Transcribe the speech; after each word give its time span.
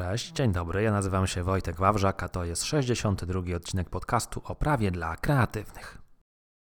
Cześć, 0.00 0.32
dzień 0.32 0.52
dobry. 0.52 0.82
Ja 0.82 0.92
nazywam 0.92 1.26
się 1.26 1.42
Wojtek 1.42 1.76
Wawrzak, 1.76 2.22
a 2.22 2.28
to 2.28 2.44
jest 2.44 2.64
62 2.64 3.56
odcinek 3.56 3.90
podcastu 3.90 4.42
o 4.44 4.54
prawie 4.54 4.90
dla 4.90 5.16
kreatywnych. 5.16 5.98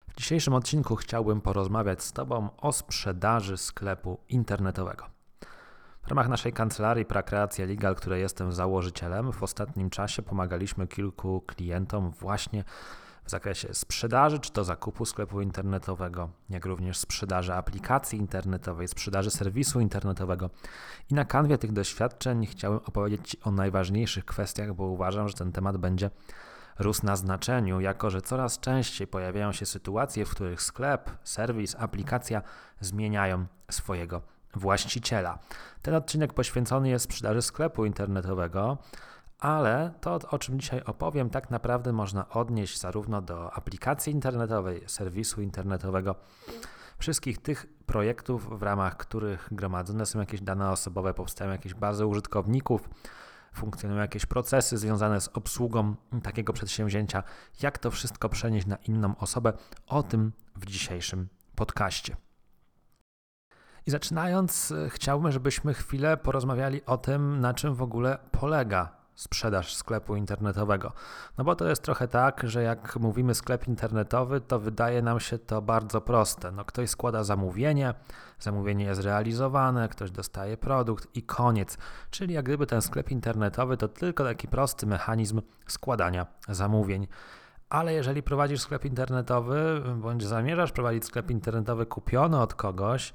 W 0.08 0.16
dzisiejszym 0.16 0.54
odcinku 0.54 0.96
chciałbym 0.96 1.42
porozmawiać 1.42 2.04
z 2.04 2.14
Tobą 2.14 2.50
o 2.58 2.72
sprzedaży 2.72 3.58
sklepu 3.58 4.20
internetowego. 4.30 5.06
W 6.04 6.08
ramach 6.08 6.30
naszej 6.30 6.54
kancelarii 6.54 7.06
Prakreacja 7.06 7.66
Legal, 7.66 7.96
której 7.96 8.22
jestem 8.22 8.52
założycielem, 8.52 9.32
w 9.32 9.44
ostatnim 9.44 9.90
czasie 9.90 10.22
pomagaliśmy 10.22 10.88
kilku 10.88 11.42
klientom 11.42 12.12
właśnie 12.12 12.64
w 13.32 13.40
zakresie 13.40 13.74
sprzedaży, 13.74 14.40
czy 14.40 14.52
to 14.52 14.64
zakupu 14.64 15.06
sklepu 15.06 15.42
internetowego, 15.42 16.30
jak 16.50 16.66
również 16.66 16.98
sprzedaży 16.98 17.54
aplikacji 17.54 18.20
internetowej, 18.20 18.88
sprzedaży 18.88 19.32
serwisu 19.32 19.80
internetowego. 19.80 20.50
I 21.10 21.14
na 21.14 21.26
kanwie 21.26 21.58
tych 21.58 21.72
doświadczeń 21.72 22.46
chciałem 22.46 22.80
opowiedzieć 22.86 23.38
o 23.44 23.52
najważniejszych 23.52 24.26
kwestiach, 24.26 24.74
bo 24.74 24.84
uważam, 24.84 25.28
że 25.28 25.34
ten 25.34 25.52
temat 25.52 25.78
będzie 25.78 26.10
rósł 26.80 27.06
na 27.06 27.16
znaczeniu, 27.16 27.80
jako 27.80 28.10
że 28.10 28.22
coraz 28.22 28.60
częściej 28.60 29.08
pojawiają 29.08 29.52
się 29.52 29.66
sytuacje, 29.66 30.26
w 30.26 30.32
których 30.32 30.62
sklep, 30.62 31.12
serwis, 31.24 31.76
aplikacja 31.80 32.42
zmieniają 32.80 33.46
swojego 33.70 34.22
właściciela. 34.56 35.40
Ten 35.82 35.96
odcinek 35.96 36.34
poświęcony 36.34 36.90
jest 36.90 37.06
sprzedaży 37.06 37.42
sklepu 37.42 37.86
internetowego, 37.86 38.78
ale 39.42 39.94
to, 40.02 40.20
o 40.30 40.40
czym 40.40 40.60
dzisiaj 40.60 40.84
opowiem, 40.84 41.30
tak 41.30 41.52
naprawdę 41.52 41.94
można 41.94 42.30
odnieść 42.30 42.80
zarówno 42.80 43.22
do 43.22 43.54
aplikacji 43.54 44.14
internetowej, 44.14 44.84
serwisu 44.88 45.42
internetowego, 45.42 46.16
wszystkich 46.98 47.42
tych 47.42 47.66
projektów, 47.86 48.60
w 48.60 48.62
ramach 48.62 48.98
których 48.98 49.50
gromadzone 49.52 50.06
są 50.06 50.20
jakieś 50.20 50.42
dane 50.42 50.72
osobowe, 50.72 51.14
powstają 51.14 51.52
jakieś 51.52 51.74
bazy 51.74 52.06
użytkowników, 52.06 52.90
funkcjonują 53.54 54.02
jakieś 54.02 54.26
procesy 54.26 54.78
związane 54.78 55.22
z 55.22 55.28
obsługą 55.28 55.96
takiego 56.24 56.54
przedsięwzięcia, 56.54 57.24
jak 57.62 57.78
to 57.78 57.92
wszystko 57.92 58.30
przenieść 58.30 58.68
na 58.68 58.76
inną 58.76 59.18
osobę, 59.18 59.54
o 59.88 60.04
tym 60.04 60.32
w 60.56 60.66
dzisiejszym 60.66 61.28
podcaście. 61.56 62.16
I 63.86 63.92
zaczynając, 63.92 64.74
chciałbym, 64.90 65.32
żebyśmy 65.32 65.74
chwilę 65.74 66.18
porozmawiali 66.18 66.86
o 66.86 66.98
tym, 66.98 67.40
na 67.40 67.54
czym 67.54 67.76
w 67.76 67.82
ogóle 67.82 68.18
polega 68.32 69.01
sprzedaż 69.22 69.76
sklepu 69.76 70.16
internetowego. 70.16 70.92
No 71.38 71.44
bo 71.44 71.56
to 71.56 71.68
jest 71.68 71.82
trochę 71.82 72.08
tak, 72.08 72.42
że 72.44 72.64
jak 72.64 72.96
mówimy 72.96 73.36
sklep 73.36 73.68
internetowy, 73.68 74.42
to 74.42 74.60
wydaje 74.60 75.02
nam 75.02 75.20
się 75.20 75.40
to 75.40 75.62
bardzo 75.62 76.02
proste. 76.02 76.52
No 76.52 76.66
ktoś 76.66 76.90
składa 76.90 77.24
zamówienie, 77.24 77.94
zamówienie 78.40 78.86
jest 78.86 79.02
realizowane, 79.02 79.90
ktoś 79.90 80.12
dostaje 80.12 80.58
produkt 80.58 81.08
i 81.16 81.24
koniec. 81.24 81.78
Czyli 82.10 82.34
jak 82.34 82.46
gdyby 82.46 82.68
ten 82.68 82.82
sklep 82.82 83.12
internetowy 83.12 83.78
to 83.78 83.88
tylko 83.88 84.24
taki 84.24 84.48
prosty 84.48 84.88
mechanizm 84.88 85.42
składania 85.68 86.26
zamówień. 86.50 87.08
Ale 87.70 87.94
jeżeli 87.94 88.24
prowadzisz 88.24 88.62
sklep 88.62 88.86
internetowy, 88.86 89.82
bądź 89.96 90.24
zamierzasz 90.24 90.72
prowadzić 90.72 91.06
sklep 91.06 91.32
internetowy 91.32 91.86
kupiony 91.86 92.40
od 92.40 92.54
kogoś, 92.54 93.14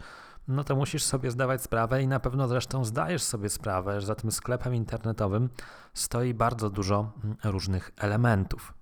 no 0.48 0.64
to 0.64 0.76
musisz 0.76 1.02
sobie 1.02 1.30
zdawać 1.30 1.62
sprawę 1.62 2.02
i 2.02 2.08
na 2.08 2.20
pewno 2.20 2.48
zresztą 2.48 2.84
zdajesz 2.84 3.22
sobie 3.22 3.48
sprawę, 3.48 4.00
że 4.00 4.06
za 4.06 4.14
tym 4.14 4.32
sklepem 4.32 4.74
internetowym 4.74 5.48
stoi 5.94 6.34
bardzo 6.34 6.70
dużo 6.70 7.12
mm, 7.24 7.36
różnych 7.44 7.90
elementów. 7.96 8.74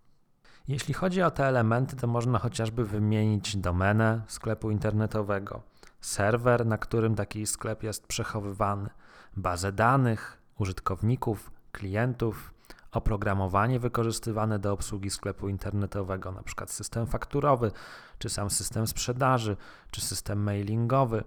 Jeśli 0.69 0.95
chodzi 0.95 1.23
o 1.23 1.31
te 1.31 1.47
elementy, 1.47 1.97
to 1.97 2.06
można 2.06 2.39
chociażby 2.39 2.84
wymienić 2.84 3.56
domenę 3.56 4.23
sklepu 4.27 4.71
internetowego, 4.71 5.62
serwer, 6.01 6.67
na 6.67 6.79
którym 6.79 7.15
taki 7.15 7.47
sklep 7.47 7.83
jest 7.83 8.06
przechowywany, 8.06 8.91
bazę 9.37 9.73
danych, 9.73 10.39
użytkowników, 10.59 11.51
klientów, 11.73 12.55
oprogramowanie 12.93 13.81
wykorzystywane 13.81 14.59
do 14.59 14.73
obsługi 14.73 15.11
sklepu 15.11 15.49
internetowego, 15.49 16.31
np. 16.31 16.65
system 16.67 17.06
fakturowy, 17.06 17.71
czy 18.19 18.28
sam 18.28 18.51
system 18.51 18.87
sprzedaży, 18.87 19.56
czy 19.91 20.00
system 20.00 20.43
mailingowy, 20.43 21.25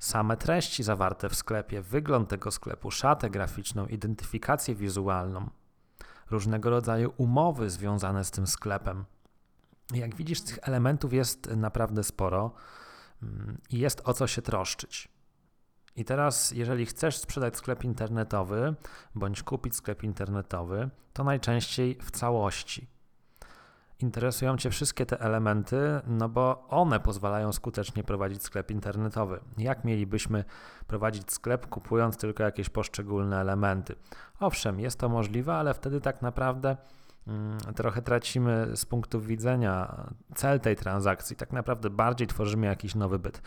same 0.00 0.36
treści 0.36 0.82
zawarte 0.82 1.28
w 1.28 1.34
sklepie, 1.34 1.82
wygląd 1.82 2.28
tego 2.28 2.50
sklepu, 2.50 2.90
szatę 2.90 3.30
graficzną, 3.30 3.86
identyfikację 3.86 4.74
wizualną, 4.74 5.50
różnego 6.30 6.70
rodzaju 6.70 7.12
umowy 7.16 7.70
związane 7.70 8.24
z 8.24 8.30
tym 8.30 8.46
sklepem. 8.46 9.04
Jak 9.94 10.14
widzisz, 10.14 10.40
tych 10.40 10.58
elementów 10.62 11.12
jest 11.12 11.50
naprawdę 11.56 12.04
sporo 12.04 12.52
mm, 13.22 13.58
i 13.70 13.78
jest 13.78 14.02
o 14.04 14.14
co 14.14 14.26
się 14.26 14.42
troszczyć. 14.42 15.08
I 15.96 16.04
teraz, 16.04 16.50
jeżeli 16.50 16.86
chcesz 16.86 17.16
sprzedać 17.16 17.56
sklep 17.56 17.84
internetowy 17.84 18.74
bądź 19.14 19.42
kupić 19.42 19.74
sklep 19.74 20.02
internetowy, 20.02 20.90
to 21.12 21.24
najczęściej 21.24 21.98
w 22.02 22.10
całości 22.10 22.99
interesują 24.02 24.56
Cię 24.56 24.70
wszystkie 24.70 25.06
te 25.06 25.20
elementy, 25.20 26.00
no 26.06 26.28
bo 26.28 26.66
one 26.68 27.00
pozwalają 27.00 27.52
skutecznie 27.52 28.04
prowadzić 28.04 28.42
sklep 28.42 28.70
internetowy. 28.70 29.40
Jak 29.58 29.84
mielibyśmy 29.84 30.44
prowadzić 30.86 31.32
sklep, 31.32 31.66
kupując 31.66 32.16
tylko 32.16 32.42
jakieś 32.42 32.68
poszczególne 32.68 33.40
elementy? 33.40 33.94
Owszem, 34.40 34.80
jest 34.80 34.98
to 34.98 35.08
możliwe, 35.08 35.54
ale 35.54 35.74
wtedy 35.74 36.00
tak 36.00 36.22
naprawdę 36.22 36.76
mm, 37.26 37.58
trochę 37.58 38.02
tracimy 38.02 38.68
z 38.74 38.86
punktu 38.86 39.20
widzenia 39.20 40.04
cel 40.34 40.60
tej 40.60 40.76
transakcji. 40.76 41.36
Tak 41.36 41.52
naprawdę 41.52 41.90
bardziej 41.90 42.26
tworzymy 42.26 42.66
jakiś 42.66 42.94
nowy 42.94 43.18
byt. 43.18 43.42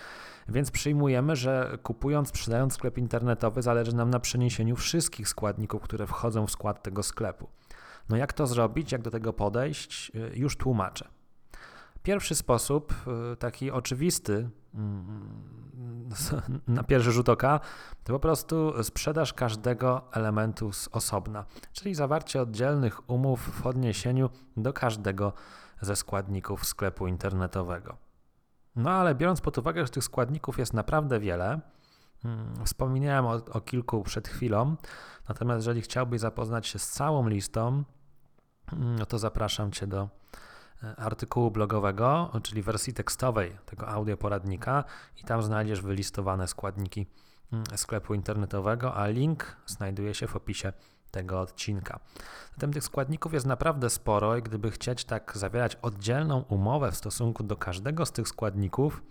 Więc 0.49 0.71
przyjmujemy, 0.71 1.35
że 1.35 1.77
kupując, 1.83 2.29
sprzedając 2.29 2.73
sklep 2.73 2.97
internetowy, 2.97 3.61
zależy 3.61 3.95
nam 3.95 4.09
na 4.09 4.19
przeniesieniu 4.19 4.75
wszystkich 4.75 5.27
składników, 5.27 5.81
które 5.81 6.07
wchodzą 6.07 6.47
w 6.47 6.51
skład 6.51 6.83
tego 6.83 7.03
sklepu. 7.03 7.47
No 8.09 8.17
jak 8.17 8.33
to 8.33 8.47
zrobić, 8.47 8.91
jak 8.91 9.01
do 9.01 9.11
tego 9.11 9.33
podejść, 9.33 10.11
y, 10.15 10.31
już 10.35 10.57
tłumaczę. 10.57 11.07
Pierwszy 12.03 12.35
sposób, 12.35 12.93
y, 13.33 13.35
taki 13.35 13.71
oczywisty 13.71 14.49
mm, 14.73 15.43
na 16.67 16.83
pierwszy 16.83 17.11
rzut 17.11 17.29
oka, 17.29 17.59
to 18.03 18.13
po 18.13 18.19
prostu 18.19 18.83
sprzedaż 18.83 19.33
każdego 19.33 20.01
elementu 20.11 20.73
z 20.73 20.89
osobna, 20.91 21.45
czyli 21.71 21.95
zawarcie 21.95 22.41
oddzielnych 22.41 23.09
umów 23.09 23.61
w 23.61 23.67
odniesieniu 23.67 24.29
do 24.57 24.73
każdego 24.73 25.33
ze 25.81 25.95
składników 25.95 26.65
sklepu 26.65 27.07
internetowego. 27.07 27.97
No 28.75 28.91
ale 28.91 29.15
biorąc 29.15 29.41
pod 29.41 29.57
uwagę, 29.57 29.85
że 29.85 29.89
tych 29.89 30.03
składników 30.03 30.59
jest 30.59 30.73
naprawdę 30.73 31.19
wiele, 31.19 31.45
mm, 31.45 31.61
wspominałem 32.65 33.25
o, 33.25 33.31
o 33.31 33.61
kilku 33.61 34.03
przed 34.03 34.27
chwilą, 34.27 34.75
natomiast 35.29 35.57
jeżeli 35.57 35.81
chciałbyś 35.81 36.19
zapoznać 36.19 36.67
się 36.67 36.79
z 36.79 36.89
całą 36.89 37.27
listą, 37.27 37.83
no 38.71 39.05
to 39.05 39.19
zapraszam 39.19 39.71
Cię 39.71 39.87
do 39.87 40.09
e, 40.83 40.95
artykułu 40.95 41.51
blogowego, 41.51 42.31
czyli 42.43 42.61
wersji 42.61 42.93
tekstowej 42.93 43.57
tego 43.65 43.87
audioporadnika 43.87 44.83
i 45.17 45.23
tam 45.23 45.43
znajdziesz 45.43 45.81
wylistowane 45.81 46.47
składniki 46.47 47.07
mm, 47.53 47.63
sklepu 47.75 48.13
internetowego, 48.13 48.95
a 48.95 49.07
link 49.07 49.55
znajduje 49.65 50.13
się 50.13 50.27
w 50.27 50.35
opisie 50.35 50.73
tego 51.11 51.41
odcinka. 51.41 51.99
Zatem 52.53 52.73
tych 52.73 52.83
składników 52.83 53.33
jest 53.33 53.45
naprawdę 53.45 53.89
sporo 53.89 54.37
i 54.37 54.43
gdyby 54.43 54.71
chcieć 54.71 55.05
tak 55.05 55.37
zawierać 55.37 55.75
oddzielną 55.81 56.41
umowę 56.41 56.91
w 56.91 56.95
stosunku 56.95 57.43
do 57.43 57.57
każdego 57.57 58.05
z 58.05 58.11
tych 58.11 58.27
składników, 58.27 59.03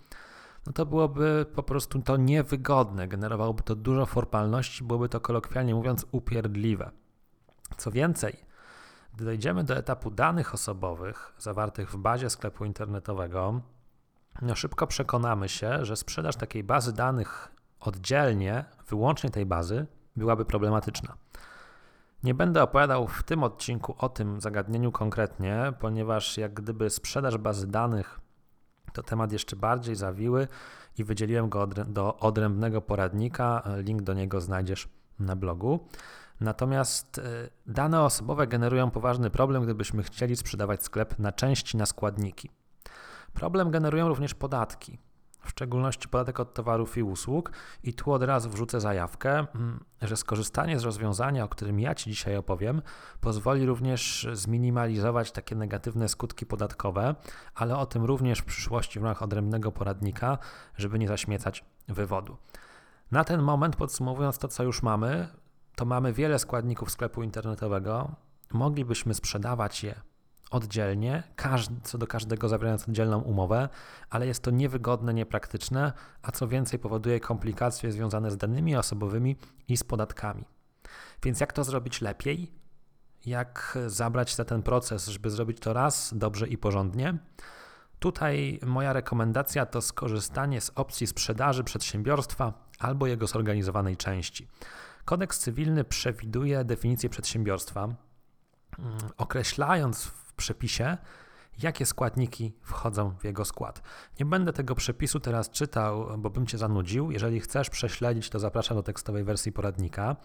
no 0.67 0.73
to 0.73 0.85
byłoby 0.85 1.45
po 1.55 1.63
prostu 1.63 2.01
to 2.01 2.17
niewygodne, 2.17 3.07
generowałoby 3.07 3.63
to 3.63 3.75
dużo 3.75 4.05
formalności, 4.05 4.83
byłoby 4.83 5.09
to 5.09 5.19
kolokwialnie 5.19 5.75
mówiąc 5.75 6.05
upierdliwe. 6.11 6.91
Co 7.77 7.91
więcej, 7.91 8.37
gdy 9.13 9.25
dojdziemy 9.25 9.63
do 9.63 9.75
etapu 9.75 10.11
danych 10.11 10.53
osobowych 10.53 11.33
zawartych 11.37 11.91
w 11.91 11.97
bazie 11.97 12.29
sklepu 12.29 12.65
internetowego, 12.65 13.61
no 14.41 14.55
szybko 14.55 14.87
przekonamy 14.87 15.49
się, 15.49 15.85
że 15.85 15.95
sprzedaż 15.95 16.35
takiej 16.35 16.63
bazy 16.63 16.93
danych 16.93 17.51
oddzielnie, 17.79 18.65
wyłącznie 18.87 19.29
tej 19.29 19.45
bazy, 19.45 19.87
byłaby 20.15 20.45
problematyczna. 20.45 21.17
Nie 22.23 22.33
będę 22.33 22.63
opowiadał 22.63 23.07
w 23.07 23.23
tym 23.23 23.43
odcinku 23.43 23.95
o 23.97 24.09
tym 24.09 24.41
zagadnieniu 24.41 24.91
konkretnie, 24.91 25.73
ponieważ 25.79 26.37
jak 26.37 26.53
gdyby 26.53 26.89
sprzedaż 26.89 27.37
bazy 27.37 27.67
danych 27.67 28.19
to 28.93 29.03
temat 29.03 29.31
jeszcze 29.31 29.55
bardziej 29.55 29.95
zawiły 29.95 30.47
i 30.97 31.03
wydzieliłem 31.03 31.49
go 31.49 31.67
do 31.67 32.17
odrębnego 32.17 32.81
poradnika. 32.81 33.63
Link 33.77 34.01
do 34.01 34.13
niego 34.13 34.41
znajdziesz 34.41 34.87
na 35.19 35.35
blogu. 35.35 35.79
Natomiast 36.41 37.17
e, 37.17 37.21
dane 37.65 38.01
osobowe 38.01 38.47
generują 38.47 38.91
poważny 38.91 39.29
problem, 39.29 39.63
gdybyśmy 39.63 40.03
chcieli 40.03 40.35
sprzedawać 40.35 40.83
sklep 40.83 41.19
na 41.19 41.31
części, 41.31 41.77
na 41.77 41.85
składniki. 41.85 42.49
Problem 43.33 43.71
generują 43.71 44.07
również 44.07 44.33
podatki, 44.33 44.97
w 45.43 45.49
szczególności 45.49 46.09
podatek 46.09 46.39
od 46.39 46.53
towarów 46.53 46.97
i 46.97 47.03
usług. 47.03 47.51
I 47.83 47.93
tu 47.93 48.11
od 48.11 48.23
razu 48.23 48.49
wrzucę 48.49 48.79
zajawkę, 48.79 49.47
mm, 49.55 49.83
że 50.01 50.17
skorzystanie 50.17 50.79
z 50.79 50.83
rozwiązania, 50.83 51.43
o 51.43 51.49
którym 51.49 51.79
ja 51.79 51.95
Ci 51.95 52.09
dzisiaj 52.09 52.37
opowiem, 52.37 52.81
pozwoli 53.21 53.65
również 53.65 54.27
zminimalizować 54.33 55.31
takie 55.31 55.55
negatywne 55.55 56.09
skutki 56.09 56.45
podatkowe, 56.45 57.15
ale 57.55 57.77
o 57.77 57.85
tym 57.85 58.05
również 58.05 58.39
w 58.39 58.45
przyszłości 58.45 58.99
w 58.99 59.03
ramach 59.03 59.21
odrębnego 59.21 59.71
poradnika, 59.71 60.37
żeby 60.77 60.99
nie 60.99 61.07
zaśmiecać 61.07 61.65
wywodu. 61.87 62.37
Na 63.11 63.23
ten 63.23 63.41
moment, 63.41 63.75
podsumowując 63.75 64.37
to, 64.37 64.47
co 64.47 64.63
już 64.63 64.83
mamy, 64.83 65.27
to 65.75 65.85
mamy 65.85 66.13
wiele 66.13 66.39
składników 66.39 66.91
sklepu 66.91 67.23
internetowego. 67.23 68.15
Moglibyśmy 68.53 69.13
sprzedawać 69.13 69.83
je 69.83 70.12
oddzielnie, 70.53 71.23
co 71.83 71.97
do 71.97 72.07
każdego 72.07 72.49
zawierając 72.49 72.89
oddzielną 72.89 73.19
umowę, 73.21 73.69
ale 74.09 74.27
jest 74.27 74.43
to 74.43 74.51
niewygodne, 74.51 75.13
niepraktyczne, 75.13 75.93
a 76.21 76.31
co 76.31 76.47
więcej 76.47 76.79
powoduje 76.79 77.19
komplikacje 77.19 77.91
związane 77.91 78.31
z 78.31 78.37
danymi 78.37 78.75
osobowymi 78.75 79.35
i 79.67 79.77
z 79.77 79.83
podatkami. 79.83 80.45
Więc 81.23 81.39
jak 81.39 81.53
to 81.53 81.63
zrobić 81.63 82.01
lepiej? 82.01 82.51
Jak 83.25 83.77
zabrać 83.87 84.35
za 84.35 84.45
ten 84.45 84.63
proces, 84.63 85.07
żeby 85.07 85.29
zrobić 85.29 85.59
to 85.59 85.73
raz 85.73 86.13
dobrze 86.17 86.47
i 86.47 86.57
porządnie? 86.57 87.17
Tutaj 87.99 88.59
moja 88.65 88.93
rekomendacja 88.93 89.65
to 89.65 89.81
skorzystanie 89.81 90.61
z 90.61 90.71
opcji 90.75 91.07
sprzedaży 91.07 91.63
przedsiębiorstwa 91.63 92.53
albo 92.79 93.07
jego 93.07 93.27
zorganizowanej 93.27 93.97
części. 93.97 94.47
Kodeks 95.05 95.39
cywilny 95.39 95.83
przewiduje 95.83 96.63
definicję 96.63 97.09
przedsiębiorstwa, 97.09 97.83
mm, 97.83 97.97
określając 99.17 100.22
przepisie, 100.43 100.97
jakie 101.63 101.85
składniki 101.85 102.53
wchodzą 102.61 103.11
w 103.19 103.23
jego 103.23 103.45
skład. 103.45 103.81
Nie 104.19 104.25
będę 104.25 104.53
tego 104.53 104.75
przepisu 104.75 105.19
teraz 105.19 105.49
czytał, 105.49 106.17
bo 106.17 106.29
bym 106.29 106.45
cię 106.45 106.57
zanudził. 106.57 107.11
Jeżeli 107.11 107.39
chcesz 107.39 107.69
prześledzić, 107.69 108.29
to 108.29 108.39
zapraszam 108.39 108.77
do 108.77 108.83
tekstowej 108.83 109.23
wersji 109.23 109.51
poradnika. 109.51 110.15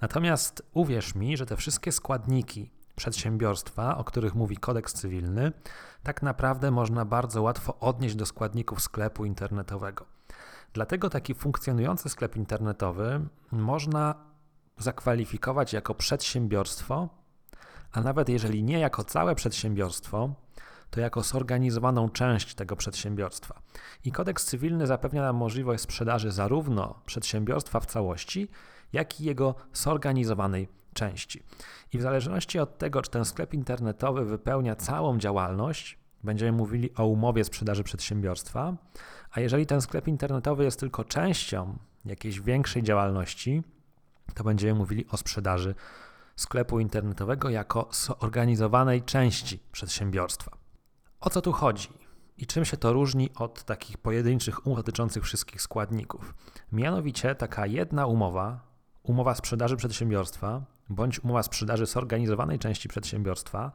Natomiast 0.00 0.62
uwierz 0.72 1.14
mi, 1.14 1.36
że 1.36 1.46
te 1.46 1.56
wszystkie 1.56 1.92
składniki 1.92 2.70
przedsiębiorstwa, 2.96 3.98
o 3.98 4.04
których 4.04 4.34
mówi 4.34 4.56
kodeks 4.56 4.92
cywilny, 4.92 5.52
tak 6.02 6.22
naprawdę 6.22 6.70
można 6.70 7.04
bardzo 7.04 7.42
łatwo 7.42 7.78
odnieść 7.80 8.14
do 8.14 8.26
składników 8.26 8.80
sklepu 8.80 9.24
internetowego. 9.24 10.06
Dlatego 10.72 11.10
taki 11.10 11.34
funkcjonujący 11.34 12.08
sklep 12.08 12.36
internetowy 12.36 13.20
można 13.52 14.14
zakwalifikować 14.78 15.72
jako 15.72 15.94
przedsiębiorstwo, 15.94 17.08
a 17.92 18.00
nawet 18.00 18.28
jeżeli 18.28 18.62
nie 18.62 18.78
jako 18.78 19.04
całe 19.04 19.34
przedsiębiorstwo, 19.34 20.34
to 20.90 21.00
jako 21.00 21.22
zorganizowaną 21.22 22.08
część 22.08 22.54
tego 22.54 22.76
przedsiębiorstwa. 22.76 23.62
I 24.04 24.12
kodeks 24.12 24.44
cywilny 24.44 24.86
zapewnia 24.86 25.22
nam 25.22 25.36
możliwość 25.36 25.82
sprzedaży 25.82 26.32
zarówno 26.32 27.00
przedsiębiorstwa 27.06 27.80
w 27.80 27.86
całości, 27.86 28.48
jak 28.92 29.20
i 29.20 29.24
jego 29.24 29.54
zorganizowanej 29.72 30.68
części. 30.94 31.42
I 31.92 31.98
w 31.98 32.02
zależności 32.02 32.58
od 32.58 32.78
tego, 32.78 33.02
czy 33.02 33.10
ten 33.10 33.24
sklep 33.24 33.54
internetowy 33.54 34.24
wypełnia 34.24 34.76
całą 34.76 35.18
działalność, 35.18 35.98
będziemy 36.24 36.52
mówili 36.52 36.94
o 36.94 37.06
umowie 37.06 37.44
sprzedaży 37.44 37.84
przedsiębiorstwa, 37.84 38.76
a 39.30 39.40
jeżeli 39.40 39.66
ten 39.66 39.80
sklep 39.80 40.08
internetowy 40.08 40.64
jest 40.64 40.80
tylko 40.80 41.04
częścią 41.04 41.78
jakiejś 42.04 42.40
większej 42.40 42.82
działalności, 42.82 43.62
to 44.34 44.44
będziemy 44.44 44.74
mówili 44.74 45.06
o 45.10 45.16
sprzedaży 45.16 45.74
sklepu 46.36 46.80
internetowego 46.80 47.50
jako 47.50 47.88
zorganizowanej 47.90 49.02
części 49.02 49.58
przedsiębiorstwa. 49.72 50.50
O 51.20 51.30
co 51.30 51.42
tu 51.42 51.52
chodzi? 51.52 51.88
I 52.38 52.46
czym 52.46 52.64
się 52.64 52.76
to 52.76 52.92
różni 52.92 53.30
od 53.34 53.64
takich 53.64 53.98
pojedynczych 53.98 54.66
umów 54.66 54.78
dotyczących 54.78 55.24
wszystkich 55.24 55.62
składników? 55.62 56.34
Mianowicie 56.72 57.34
taka 57.34 57.66
jedna 57.66 58.06
umowa, 58.06 58.60
umowa 59.02 59.34
sprzedaży 59.34 59.76
przedsiębiorstwa, 59.76 60.64
bądź 60.88 61.24
umowa 61.24 61.42
sprzedaży 61.42 61.86
zorganizowanej 61.86 62.58
części 62.58 62.88
przedsiębiorstwa, 62.88 63.72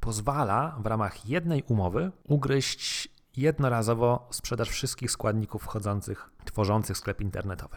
pozwala 0.00 0.76
w 0.82 0.86
ramach 0.86 1.26
jednej 1.26 1.62
umowy 1.62 2.12
ugryźć 2.24 3.08
jednorazowo 3.36 4.28
sprzedaż 4.30 4.68
wszystkich 4.68 5.10
składników 5.10 5.62
wchodzących, 5.62 6.30
tworzących 6.44 6.98
sklep 6.98 7.20
internetowy. 7.20 7.76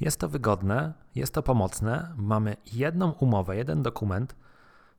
Jest 0.00 0.20
to 0.20 0.28
wygodne, 0.28 0.92
jest 1.14 1.34
to 1.34 1.42
pomocne. 1.42 2.14
Mamy 2.16 2.56
jedną 2.72 3.10
umowę, 3.10 3.56
jeden 3.56 3.82
dokument. 3.82 4.36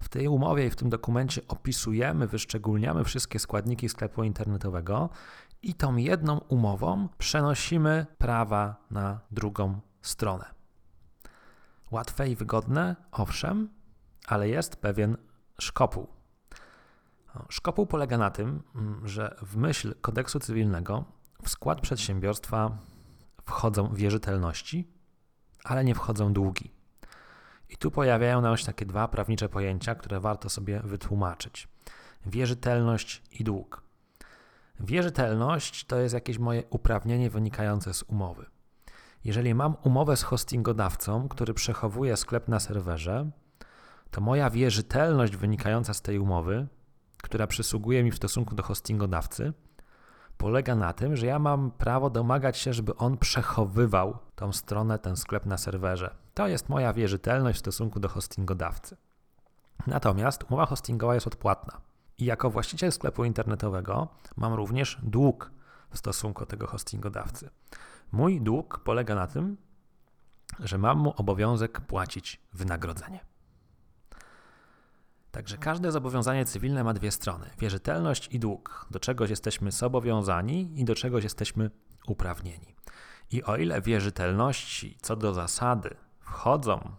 W 0.01 0.09
tej 0.09 0.27
umowie 0.27 0.65
i 0.65 0.69
w 0.69 0.75
tym 0.75 0.89
dokumencie 0.89 1.41
opisujemy, 1.47 2.27
wyszczególniamy 2.27 3.03
wszystkie 3.03 3.39
składniki 3.39 3.89
sklepu 3.89 4.23
internetowego 4.23 5.09
i 5.61 5.73
tą 5.73 5.95
jedną 5.95 6.37
umową 6.37 7.07
przenosimy 7.17 8.05
prawa 8.17 8.75
na 8.91 9.19
drugą 9.31 9.79
stronę. 10.01 10.45
Łatwe 11.91 12.29
i 12.29 12.35
wygodne, 12.35 12.95
owszem, 13.11 13.69
ale 14.27 14.49
jest 14.49 14.75
pewien 14.75 15.17
szkopuł. 15.59 16.07
Szkopuł 17.49 17.85
polega 17.85 18.17
na 18.17 18.31
tym, 18.31 18.63
mm, 18.75 19.07
że 19.07 19.35
w 19.41 19.57
myśl 19.57 19.95
kodeksu 20.01 20.39
cywilnego 20.39 21.05
w 21.43 21.49
skład 21.49 21.81
przedsiębiorstwa 21.81 22.77
wchodzą 23.49 23.93
wierzytelności, 23.93 24.87
ale 25.63 25.83
nie 25.83 25.95
wchodzą 25.95 26.33
długi. 26.33 26.71
I 27.69 27.77
tu 27.77 27.91
pojawiają 27.91 28.41
nam 28.41 28.57
się 28.57 28.65
takie 28.65 28.85
dwa 28.85 29.07
prawnicze 29.07 29.49
pojęcia, 29.49 29.95
które 29.95 30.19
warto 30.19 30.49
sobie 30.49 30.81
wytłumaczyć: 30.83 31.67
wierzytelność 32.25 33.23
i 33.31 33.43
dług. 33.43 33.83
Wierzytelność 34.79 35.85
to 35.85 35.99
jest 35.99 36.13
jakieś 36.13 36.37
moje 36.39 36.63
uprawnienie 36.69 37.29
wynikające 37.29 37.93
z 37.93 38.03
umowy. 38.03 38.45
Jeżeli 39.23 39.55
mam 39.55 39.75
umowę 39.83 40.17
z 40.17 40.23
hostingodawcą, 40.23 41.27
który 41.27 41.53
przechowuje 41.53 42.17
sklep 42.17 42.47
na 42.47 42.59
serwerze, 42.59 43.31
to 44.11 44.21
moja 44.21 44.49
wierzytelność 44.49 45.35
wynikająca 45.35 45.93
z 45.93 46.01
tej 46.01 46.19
umowy, 46.19 46.67
która 47.23 47.47
przysługuje 47.47 48.03
mi 48.03 48.11
w 48.11 48.15
stosunku 48.15 48.55
do 48.55 48.63
hostingodawcy, 48.63 49.53
polega 50.39 50.75
na 50.75 50.93
tym, 50.93 51.15
że 51.15 51.25
ja 51.25 51.39
mam 51.39 51.71
prawo 51.71 52.09
domagać 52.09 52.57
się, 52.57 52.73
żeby 52.73 52.95
on 52.95 53.17
przechowywał 53.17 54.17
tą 54.35 54.53
stronę, 54.53 54.99
ten 54.99 55.17
sklep 55.17 55.45
na 55.45 55.57
serwerze. 55.57 56.15
To 56.33 56.47
jest 56.47 56.69
moja 56.69 56.93
wierzytelność 56.93 57.57
w 57.57 57.59
stosunku 57.59 57.99
do 57.99 58.09
hostingodawcy. 58.09 58.97
Natomiast 59.87 60.43
umowa 60.43 60.65
hostingowa 60.65 61.13
jest 61.13 61.27
odpłatna. 61.27 61.81
I 62.17 62.25
jako 62.25 62.49
właściciel 62.49 62.91
sklepu 62.91 63.25
internetowego 63.25 64.07
mam 64.37 64.53
również 64.53 64.97
dług 65.03 65.51
w 65.89 65.97
stosunku 65.97 66.39
do 66.39 66.45
tego 66.45 66.67
hostingodawcy. 66.67 67.49
Mój 68.11 68.41
dług 68.41 68.79
polega 68.79 69.15
na 69.15 69.27
tym, 69.27 69.57
że 70.59 70.77
mam 70.77 70.97
mu 70.97 71.13
obowiązek 71.17 71.81
płacić 71.81 72.41
wynagrodzenie. 72.53 73.19
Także 75.31 75.57
każde 75.57 75.91
zobowiązanie 75.91 76.45
cywilne 76.45 76.83
ma 76.83 76.93
dwie 76.93 77.11
strony: 77.11 77.49
wierzytelność 77.59 78.27
i 78.31 78.39
dług. 78.39 78.87
Do 78.91 78.99
czegoś 78.99 79.29
jesteśmy 79.29 79.71
zobowiązani 79.71 80.71
i 80.75 80.85
do 80.85 80.95
czegoś 80.95 81.23
jesteśmy 81.23 81.71
uprawnieni. 82.07 82.75
I 83.31 83.43
o 83.43 83.57
ile 83.57 83.81
wierzytelności 83.81 84.97
co 85.01 85.15
do 85.15 85.33
zasady 85.33 85.95
wchodzą 86.19 86.91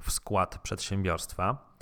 w 0.00 0.12
skład 0.12 0.58
przedsiębiorstwa, 0.58 1.74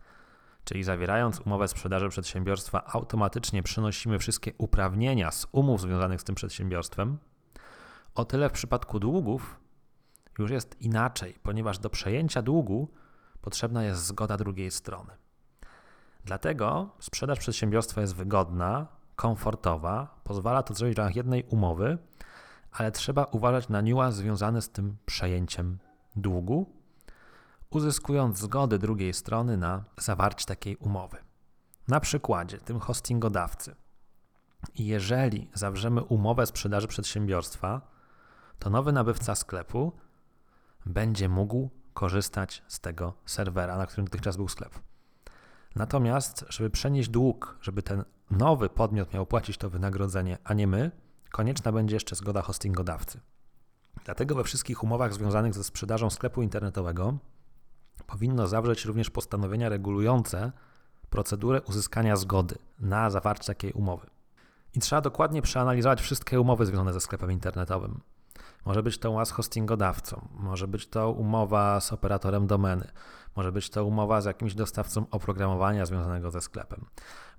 czyli 0.64 0.84
zawierając 0.84 1.40
umowę 1.40 1.68
sprzedaży 1.68 2.08
przedsiębiorstwa, 2.08 2.84
automatycznie 2.86 3.62
przynosimy 3.62 4.18
wszystkie 4.18 4.52
uprawnienia 4.58 5.30
z 5.30 5.46
umów 5.52 5.80
związanych 5.80 6.20
z 6.20 6.24
tym 6.24 6.34
przedsiębiorstwem, 6.34 7.18
o 8.14 8.24
tyle 8.24 8.48
w 8.48 8.52
przypadku 8.52 9.00
długów 9.00 9.60
już 10.38 10.50
jest 10.50 10.80
inaczej, 10.80 11.38
ponieważ 11.42 11.78
do 11.78 11.90
przejęcia 11.90 12.42
długu 12.42 12.88
potrzebna 13.40 13.84
jest 13.84 14.06
zgoda 14.06 14.36
drugiej 14.36 14.70
strony. 14.70 15.12
Dlatego 16.24 16.90
sprzedaż 17.00 17.38
przedsiębiorstwa 17.38 18.00
jest 18.00 18.14
wygodna, 18.14 18.86
komfortowa, 19.16 20.20
pozwala 20.24 20.62
to 20.62 20.74
zrobić 20.74 20.96
w 20.96 20.98
ramach 20.98 21.16
jednej 21.16 21.44
umowy, 21.44 21.98
ale 22.72 22.92
trzeba 22.92 23.24
uważać 23.24 23.68
na 23.68 23.80
niuans 23.80 24.14
związany 24.14 24.62
z 24.62 24.70
tym 24.70 24.96
przejęciem 25.06 25.78
długu, 26.16 26.72
uzyskując 27.70 28.38
zgodę 28.38 28.78
drugiej 28.78 29.14
strony 29.14 29.56
na 29.56 29.84
zawarcie 29.98 30.46
takiej 30.46 30.76
umowy. 30.76 31.16
Na 31.88 32.00
przykładzie 32.00 32.58
tym 32.58 32.80
hostingodawcy. 32.80 33.74
Jeżeli 34.74 35.50
zawrzemy 35.54 36.02
umowę 36.02 36.46
sprzedaży 36.46 36.88
przedsiębiorstwa, 36.88 37.80
to 38.58 38.70
nowy 38.70 38.92
nabywca 38.92 39.34
sklepu 39.34 39.92
będzie 40.86 41.28
mógł 41.28 41.70
korzystać 41.94 42.62
z 42.68 42.80
tego 42.80 43.14
serwera, 43.26 43.76
na 43.76 43.86
którym 43.86 44.04
dotychczas 44.04 44.36
był 44.36 44.48
sklep. 44.48 44.78
Natomiast, 45.76 46.44
żeby 46.48 46.70
przenieść 46.70 47.08
dług, 47.08 47.58
żeby 47.60 47.82
ten 47.82 48.04
nowy 48.30 48.68
podmiot 48.68 49.12
miał 49.14 49.26
płacić 49.26 49.58
to 49.58 49.70
wynagrodzenie, 49.70 50.38
a 50.44 50.54
nie 50.54 50.66
my, 50.66 50.90
konieczna 51.30 51.72
będzie 51.72 51.96
jeszcze 51.96 52.16
zgoda 52.16 52.42
hostingodawcy. 52.42 53.20
Dlatego 54.04 54.34
we 54.34 54.44
wszystkich 54.44 54.82
umowach 54.82 55.14
związanych 55.14 55.54
ze 55.54 55.64
sprzedażą 55.64 56.10
sklepu 56.10 56.42
internetowego 56.42 57.18
powinno 58.06 58.46
zawrzeć 58.46 58.84
również 58.84 59.10
postanowienia 59.10 59.68
regulujące 59.68 60.52
procedurę 61.10 61.62
uzyskania 61.62 62.16
zgody 62.16 62.58
na 62.80 63.10
zawarcie 63.10 63.46
takiej 63.46 63.72
umowy. 63.72 64.06
I 64.74 64.80
trzeba 64.80 65.00
dokładnie 65.00 65.42
przeanalizować 65.42 66.00
wszystkie 66.00 66.40
umowy 66.40 66.66
związane 66.66 66.92
ze 66.92 67.00
sklepem 67.00 67.32
internetowym. 67.32 68.00
Może 68.64 68.82
być 68.82 68.98
to 68.98 69.10
umowa 69.10 69.24
z 69.24 69.30
hostingodawcą, 69.30 70.28
może 70.34 70.68
być 70.68 70.86
to 70.86 71.10
umowa 71.10 71.80
z 71.80 71.92
operatorem 71.92 72.46
domeny, 72.46 72.88
może 73.36 73.52
być 73.52 73.70
to 73.70 73.84
umowa 73.84 74.20
z 74.20 74.24
jakimś 74.24 74.54
dostawcą 74.54 75.06
oprogramowania 75.10 75.86
związanego 75.86 76.30
ze 76.30 76.40
sklepem. 76.40 76.84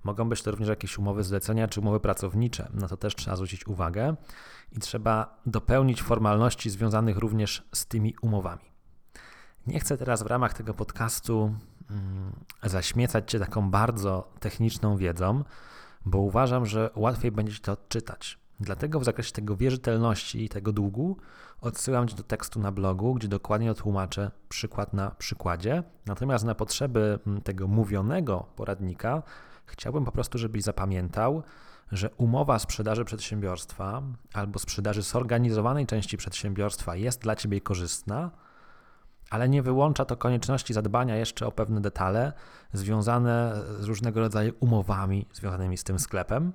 Mogą 0.04 0.28
być 0.28 0.42
to 0.42 0.50
również 0.50 0.68
jakieś 0.68 0.98
umowy 0.98 1.24
zlecenia 1.24 1.68
czy 1.68 1.80
umowy 1.80 2.00
pracownicze. 2.00 2.68
Na 2.74 2.88
to 2.88 2.96
też 2.96 3.14
trzeba 3.14 3.36
zwrócić 3.36 3.66
uwagę 3.66 4.16
i 4.72 4.78
trzeba 4.78 5.40
dopełnić 5.46 6.02
formalności 6.02 6.70
związanych 6.70 7.18
również 7.18 7.68
z 7.72 7.86
tymi 7.86 8.14
umowami. 8.22 8.74
Nie 9.66 9.80
chcę 9.80 9.96
teraz 9.96 10.22
w 10.22 10.26
ramach 10.26 10.54
tego 10.54 10.74
podcastu 10.74 11.54
mm, 11.90 12.32
zaśmiecać 12.62 13.30
Cię 13.30 13.38
taką 13.38 13.70
bardzo 13.70 14.32
techniczną 14.40 14.96
wiedzą, 14.96 15.44
bo 16.04 16.18
uważam, 16.18 16.66
że 16.66 16.90
łatwiej 16.96 17.32
będzie 17.32 17.52
Ci 17.52 17.60
to 17.60 17.72
odczytać. 17.72 18.43
Dlatego 18.60 19.00
w 19.00 19.04
zakresie 19.04 19.32
tego 19.32 19.56
wierzytelności 19.56 20.44
i 20.44 20.48
tego 20.48 20.72
długu 20.72 21.16
odsyłam 21.60 22.08
Cię 22.08 22.16
do 22.16 22.22
tekstu 22.22 22.60
na 22.60 22.72
blogu, 22.72 23.14
gdzie 23.14 23.28
dokładnie 23.28 23.74
tłumaczę 23.74 24.30
przykład 24.48 24.92
na 24.92 25.10
przykładzie. 25.10 25.82
Natomiast 26.06 26.44
na 26.44 26.54
potrzeby 26.54 27.18
mm, 27.26 27.42
tego 27.42 27.68
mówionego 27.68 28.46
poradnika 28.56 29.22
chciałbym 29.66 30.04
po 30.04 30.12
prostu, 30.12 30.38
żebyś 30.38 30.62
zapamiętał, 30.62 31.42
że 31.92 32.10
umowa 32.10 32.58
sprzedaży 32.58 33.04
przedsiębiorstwa 33.04 34.02
albo 34.32 34.58
sprzedaży 34.58 35.02
zorganizowanej 35.02 35.86
części 35.86 36.16
przedsiębiorstwa 36.16 36.96
jest 36.96 37.22
dla 37.22 37.36
Ciebie 37.36 37.60
korzystna, 37.60 38.30
ale 39.30 39.48
nie 39.48 39.62
wyłącza 39.62 40.04
to 40.04 40.16
konieczności 40.16 40.74
zadbania 40.74 41.16
jeszcze 41.16 41.46
o 41.46 41.52
pewne 41.52 41.80
detale 41.80 42.32
związane 42.72 43.62
z 43.78 43.84
różnego 43.84 44.20
rodzaju 44.20 44.52
umowami 44.60 45.26
związanymi 45.32 45.76
z 45.76 45.84
tym 45.84 45.98
sklepem. 45.98 46.52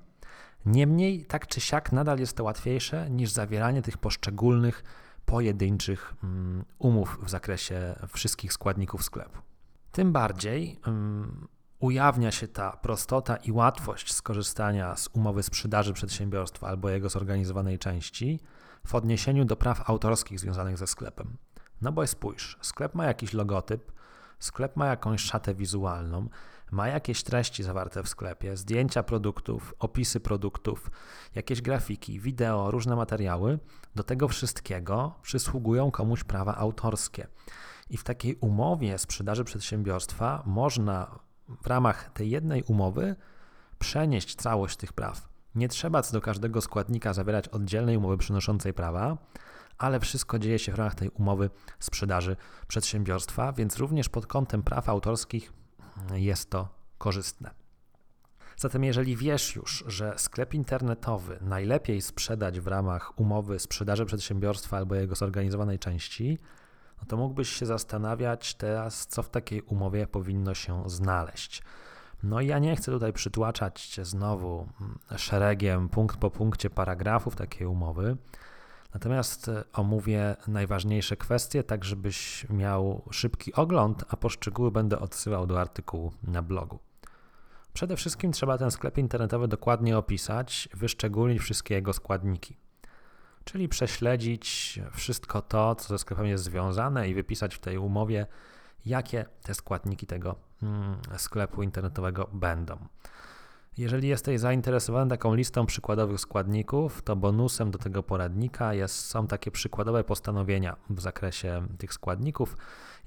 Niemniej, 0.66 1.26
tak 1.26 1.48
czy 1.48 1.62
siak, 1.62 1.92
nadal 1.92 2.20
jest 2.20 2.38
to 2.38 2.44
łatwiejsze 2.44 3.10
niż 3.10 3.32
zawieranie 3.32 3.82
tych 3.82 3.98
poszczególnych, 3.98 4.84
pojedynczych 5.26 6.14
mm, 6.24 6.66
umów 6.80 7.20
w 7.24 7.30
zakresie 7.30 7.96
wszystkich 8.08 8.54
składników 8.54 9.04
sklepu. 9.04 9.40
Tym 9.92 10.12
bardziej 10.12 10.80
um, 10.86 11.48
ujawnia 11.80 12.32
się 12.32 12.48
ta 12.48 12.72
prostota 12.72 13.36
i 13.36 13.52
łatwość 13.52 14.14
skorzystania 14.14 14.96
z 14.96 15.10
umowy 15.14 15.44
sprzedaży 15.44 15.94
przedsiębiorstwa 15.94 16.68
albo 16.68 16.90
jego 16.90 17.10
zorganizowanej 17.10 17.80
części 17.80 18.40
w 18.88 18.96
odniesieniu 18.96 19.46
do 19.46 19.56
praw 19.56 19.90
autorskich 19.90 20.40
związanych 20.40 20.78
ze 20.78 20.88
sklepem. 20.88 21.38
No 21.82 21.92
bo 21.92 22.08
spójrz, 22.08 22.58
sklep 22.62 22.96
ma 22.96 23.06
jakiś 23.06 23.34
logotyp, 23.34 23.92
sklep 24.40 24.76
ma 24.76 24.88
jakąś 24.88 25.22
szatę 25.22 25.56
wizualną, 25.56 26.30
ma 26.72 26.88
jakieś 26.88 27.24
treści 27.24 27.64
zawarte 27.64 28.04
w 28.04 28.10
sklepie, 28.10 28.58
zdjęcia 28.58 29.04
produktów, 29.04 29.74
opisy 29.80 30.20
produktów, 30.20 30.92
jakieś 31.36 31.62
grafiki, 31.62 32.20
wideo, 32.20 32.72
różne 32.72 32.96
materiały. 32.96 33.60
Do 33.96 34.04
tego 34.04 34.28
wszystkiego 34.28 35.16
przysługują 35.22 35.92
komuś 35.92 36.24
prawa 36.24 36.56
autorskie. 36.56 37.28
I 37.90 37.98
w 37.98 38.04
takiej 38.04 38.36
umowie 38.36 38.98
sprzedaży 38.98 39.44
przedsiębiorstwa 39.44 40.44
można 40.46 41.20
w 41.62 41.68
ramach 41.68 42.10
tej 42.14 42.30
jednej 42.30 42.64
umowy 42.64 43.16
przenieść 43.80 44.36
całość 44.36 44.78
tych 44.78 44.94
praw. 44.94 45.30
Nie 45.56 45.70
trzeba 45.70 46.02
co 46.02 46.14
do 46.14 46.22
każdego 46.22 46.62
składnika 46.62 47.14
zawierać 47.14 47.48
oddzielnej 47.48 47.98
umowy 47.98 48.18
przynoszącej 48.18 48.74
prawa, 48.74 49.18
ale 49.80 50.00
wszystko 50.00 50.40
dzieje 50.40 50.60
się 50.60 50.72
w 50.72 50.76
ramach 50.76 50.96
tej 50.96 51.10
umowy 51.10 51.50
sprzedaży 51.80 52.38
przedsiębiorstwa, 52.68 53.52
więc 53.54 53.78
również 53.78 54.10
pod 54.10 54.28
kątem 54.28 54.64
praw 54.64 54.90
autorskich 54.90 55.54
jest 56.14 56.50
to 56.50 56.70
korzystne. 56.98 57.52
Zatem, 58.58 58.84
jeżeli 58.84 59.16
wiesz 59.16 59.56
już, 59.56 59.84
że 59.88 60.14
sklep 60.18 60.54
internetowy 60.54 61.40
najlepiej 61.42 62.02
sprzedać 62.02 62.60
w 62.60 62.68
ramach 62.68 63.20
umowy 63.20 63.60
sprzedaży 63.60 64.06
przedsiębiorstwa 64.06 64.78
albo 64.78 64.96
jego 64.96 65.16
zorganizowanej 65.16 65.80
części, 65.80 66.38
no 67.00 67.06
to 67.08 67.18
mógłbyś 67.18 67.50
się 67.50 67.66
zastanawiać 67.66 68.56
teraz, 68.56 69.08
co 69.08 69.24
w 69.24 69.30
takiej 69.30 69.62
umowie 69.62 70.08
powinno 70.08 70.54
się 70.54 70.84
znaleźć. 70.90 71.64
No 72.24 72.42
i 72.42 72.48
ja 72.48 72.60
nie 72.60 72.76
chcę 72.76 72.92
tutaj 72.92 73.14
przytłaczać 73.14 73.86
Cię 73.86 74.06
znowu 74.06 74.68
mm, 74.82 75.00
szeregiem, 75.18 75.90
punkt 75.90 76.18
po 76.18 76.32
punkcie 76.32 76.70
paragrafów 76.70 77.36
takiej 77.36 77.68
umowy. 77.68 78.18
Natomiast 78.94 79.48
e, 79.48 79.64
omówię 79.74 80.36
najważniejsze 80.48 81.18
kwestie, 81.18 81.64
tak 81.64 81.86
żebyś 81.86 82.48
miał 82.50 83.02
szybki 83.12 83.54
ogląd, 83.54 84.04
a 84.10 84.18
poszczegóły 84.18 84.72
będę 84.72 85.00
odsyłał 85.00 85.48
do 85.48 85.62
artykułu 85.62 86.14
na 86.24 86.42
blogu. 86.42 86.80
Przede 87.74 87.96
wszystkim 87.96 88.32
trzeba 88.32 88.58
ten 88.58 88.72
sklep 88.72 88.98
internetowy 88.98 89.48
dokładnie 89.48 89.98
opisać, 89.98 90.70
wyszczególnić 90.74 91.42
wszystkie 91.42 91.76
jego 91.76 91.94
składniki. 91.94 92.58
Czyli 93.44 93.70
prześledzić 93.70 94.80
wszystko 94.92 95.42
to, 95.42 95.76
co 95.76 95.88
ze 95.88 95.98
sklepem 95.98 96.26
jest 96.26 96.44
związane 96.44 97.10
i 97.10 97.14
wypisać 97.14 97.56
w 97.56 97.60
tej 97.60 97.78
umowie, 97.78 98.28
jakie 98.86 99.26
te 99.44 99.54
składniki 99.54 100.08
tego 100.08 100.36
mm, 100.64 100.98
sklepu 101.18 101.64
internetowego 101.64 102.30
będą. 102.34 102.78
Jeżeli 103.80 104.08
jesteś 104.08 104.40
zainteresowany 104.40 105.10
taką 105.10 105.36
listą 105.36 105.66
przykładowych 105.66 106.20
składników, 106.20 107.02
to 107.02 107.16
bonusem 107.16 107.72
do 107.72 107.78
tego 107.78 108.04
poradnika 108.04 108.74
jest, 108.74 109.06
są 109.06 109.28
takie 109.28 109.52
przykładowe 109.52 110.04
postanowienia 110.04 110.76
w 110.90 111.02
zakresie 111.02 111.68
tych 111.78 111.94
składników. 111.94 112.58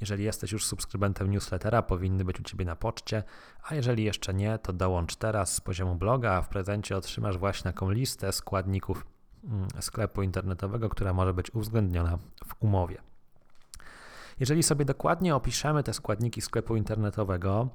Jeżeli 0.01 0.25
jesteś 0.25 0.53
już 0.53 0.67
subskrybentem 0.67 1.31
newslettera, 1.31 1.83
powinny 1.83 2.25
być 2.25 2.41
u 2.41 2.43
Ciebie 2.43 2.65
na 2.65 2.77
poczcie, 2.77 3.23
a 3.63 3.75
jeżeli 3.75 4.05
jeszcze 4.05 4.35
nie, 4.35 4.59
to 4.59 4.73
dołącz 4.73 5.17
teraz 5.17 5.55
z 5.55 5.61
poziomu 5.61 5.95
bloga, 5.95 6.33
a 6.33 6.43
w 6.43 6.49
prezencie 6.49 6.97
otrzymasz 6.97 7.39
właśnie 7.39 7.73
taką 7.73 7.91
listę 7.91 8.33
składników 8.33 9.07
mm, 9.45 9.69
sklepu 9.81 10.23
internetowego, 10.23 10.89
która 10.89 11.13
może 11.13 11.35
być 11.35 11.55
uwzględniona 11.55 12.19
w 12.47 12.55
umowie. 12.63 12.97
Jeżeli 14.41 14.63
sobie 14.63 14.85
dokładnie 14.85 15.35
opiszemy 15.35 15.83
te 15.83 15.93
składniki 15.93 16.41
sklepu 16.41 16.77
internetowego, 16.77 17.69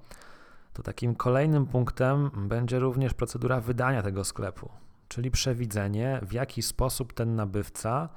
to 0.77 0.83
takim 0.83 1.15
kolejnym 1.15 1.65
punktem 1.65 2.31
będzie 2.35 2.79
również 2.79 3.13
procedura 3.13 3.59
wydania 3.59 4.03
tego 4.03 4.23
sklepu, 4.23 4.69
czyli 5.07 5.31
przewidzenie, 5.31 6.19
w 6.23 6.33
jaki 6.33 6.61
sposób 6.61 7.13
ten 7.13 7.35
nabywca 7.35 8.09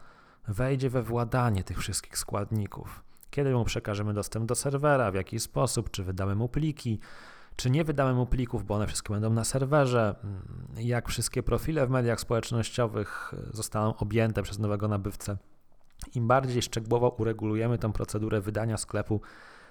wejdzie 0.49 0.91
we 0.91 1.03
władanie 1.03 1.65
tych 1.65 1.79
wszystkich 1.79 2.19
składników. 2.19 3.05
Kiedy 3.31 3.53
mu 3.53 3.65
przekażemy 3.65 4.15
dostęp 4.15 4.47
do 4.47 4.55
serwera, 4.55 5.11
w 5.11 5.15
jaki 5.15 5.41
sposób, 5.41 5.91
czy 5.91 6.05
wydamy 6.05 6.35
mu 6.35 6.49
pliki, 6.49 6.99
czy 7.57 7.71
nie 7.71 7.85
wydamy 7.85 8.15
mu 8.15 8.27
plików, 8.27 8.65
bo 8.65 8.75
one 8.75 8.87
wszystkie 8.87 9.15
będą 9.15 9.31
na 9.31 9.45
serwerze, 9.45 10.15
jak 10.77 11.09
wszystkie 11.09 11.43
profile 11.43 11.87
w 11.87 11.91
mediach 11.91 12.21
społecznościowych 12.21 13.35
zostaną 13.53 13.97
objęte 13.97 14.43
przez 14.43 14.59
nowego 14.59 14.89
nabywcę. 14.89 15.37
Im 16.15 16.29
bardziej 16.29 16.63
szczegółowo 16.63 17.09
uregulujemy 17.19 17.79
tę 17.79 17.93
procedurę 17.93 18.41
wydania 18.41 18.77
sklepu, 18.77 19.21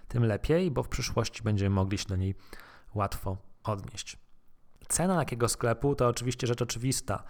tym 0.08 0.26
lepiej, 0.26 0.72
bo 0.72 0.84
w 0.84 0.90
przyszłości 0.90 1.44
będziemy 1.44 1.76
mogli 1.76 1.98
się 1.98 2.06
do 2.08 2.16
niej 2.16 2.36
łatwo 2.96 3.38
odnieść. 3.64 4.18
Cena 4.88 5.16
takiego 5.16 5.50
sklepu 5.50 5.96
to 5.96 6.08
oczywiście 6.08 6.48
rzecz 6.48 6.62
oczywista. 6.62 7.24